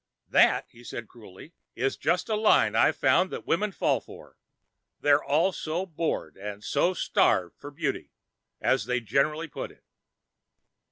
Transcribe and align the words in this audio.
"That," 0.29 0.65
he 0.71 0.83
said 0.83 1.07
cruelly, 1.07 1.53
"is 1.75 1.95
just 1.95 2.27
a 2.27 2.33
line 2.35 2.75
I've 2.75 2.95
found 2.97 3.29
that 3.29 3.45
women 3.45 3.71
fall 3.71 3.99
for. 4.01 4.35
They're 4.99 5.23
all 5.23 5.51
so 5.51 5.85
bored 5.85 6.37
and 6.37 6.63
so 6.63 6.95
starved 6.95 7.55
for 7.59 7.69
beauty 7.69 8.11
as 8.59 8.85
they 8.85 8.99
generally 8.99 9.47
put 9.47 9.69
it." 9.69 9.83